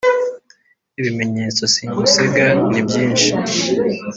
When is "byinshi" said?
2.87-3.29